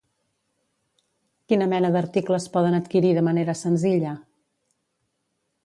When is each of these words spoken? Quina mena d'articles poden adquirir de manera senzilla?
Quina 1.51 1.67
mena 1.73 1.91
d'articles 1.97 2.49
poden 2.57 2.79
adquirir 2.79 3.13
de 3.19 3.25
manera 3.29 3.57
senzilla? 3.63 4.17